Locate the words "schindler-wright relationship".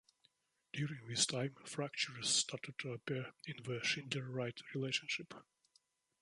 3.83-5.35